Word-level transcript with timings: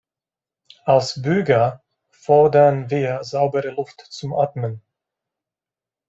Als 0.85 1.21
Bürger 1.21 1.83
fordern 2.09 2.89
wir 2.89 3.23
saubere 3.23 3.69
Luft 3.69 4.01
zum 4.09 4.33
Atmen. 4.33 4.81